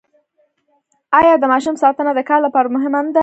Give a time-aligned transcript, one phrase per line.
[1.19, 3.19] آیا د ماشوم ساتنه د کار لپاره مهمه نه ده؟